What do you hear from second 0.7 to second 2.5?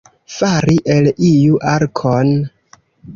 el iu arkon.